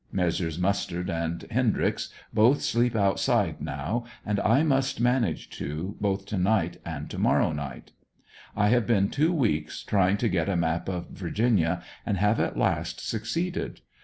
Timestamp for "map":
11.05-11.07